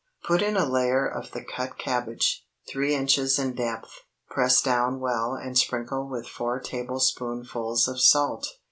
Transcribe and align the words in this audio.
Put 0.25 0.41
in 0.41 0.57
a 0.57 0.65
layer 0.65 1.05
of 1.05 1.29
the 1.29 1.43
cut 1.43 1.77
cabbage, 1.77 2.43
three 2.67 2.95
inches 2.95 3.37
in 3.37 3.53
depth; 3.53 3.99
press 4.31 4.59
down 4.59 4.99
well 4.99 5.35
and 5.35 5.55
sprinkle 5.55 6.07
with 6.09 6.27
four 6.27 6.59
tablespoonfuls 6.59 7.87
of 7.87 8.01
salt. 8.01 8.47